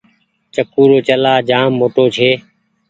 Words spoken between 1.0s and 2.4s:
چلآ جآم موٽو ڇي۔